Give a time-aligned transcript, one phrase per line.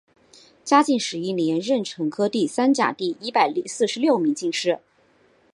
[0.65, 4.79] 嘉靖十一年壬辰科第三甲第一百四十六名进士。